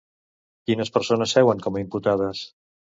Quines 0.69 0.91
persones 0.97 1.37
seuen 1.39 1.65
com 1.69 1.81
a 1.81 1.87
imputades? 1.87 2.47